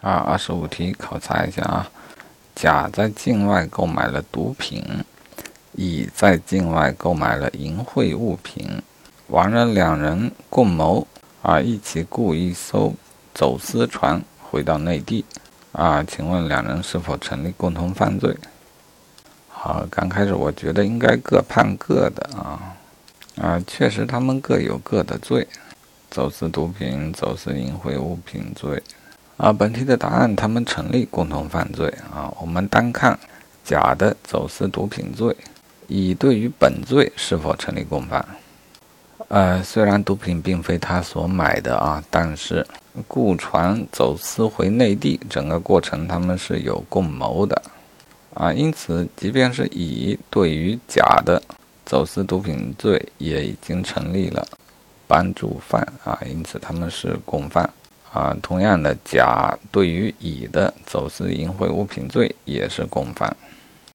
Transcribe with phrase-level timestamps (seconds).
[0.00, 1.90] 啊，二十五题考察一下啊。
[2.54, 4.84] 甲在境外购买了毒品，
[5.74, 8.82] 乙在境外购买了淫秽物品，
[9.28, 11.06] 完了两人共谋
[11.40, 12.92] 啊，一起雇一艘
[13.32, 15.24] 走私船回到内地
[15.70, 18.36] 啊，请问两人是否成立共同犯罪？
[19.48, 22.76] 好，刚开始我觉得应该各判各的啊
[23.40, 25.46] 啊，确实他们各有各的罪，
[26.10, 28.82] 走私毒品、走私淫秽物品罪。
[29.38, 32.26] 啊，本题的答案，他们成立共同犯罪啊。
[32.40, 33.16] 我们单看
[33.64, 35.34] 甲的走私毒品罪，
[35.86, 38.26] 乙对于本罪是否成立共犯？
[39.28, 42.66] 呃，虽然毒品并非他所买的啊，但是
[43.06, 47.62] 雇船走私回内地，整个过程他们是有共谋的
[48.34, 48.52] 啊。
[48.52, 51.40] 因此，即便是乙对于甲的
[51.86, 54.44] 走私毒品罪也已经成立了
[55.06, 57.70] 帮助犯啊，因此他们是共犯。
[58.12, 63.36] 啊，同样的，甲对于乙的走私淫秽物品罪也是共犯。